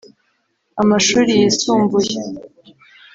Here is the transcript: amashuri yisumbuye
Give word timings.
amashuri 0.81 1.31
yisumbuye 1.39 2.15